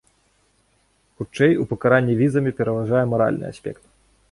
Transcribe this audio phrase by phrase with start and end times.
[1.19, 3.83] Хутчэй, у пакаранні візамі пераважае маральны аспект.